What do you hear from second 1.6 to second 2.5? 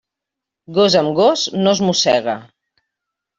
no es mossega.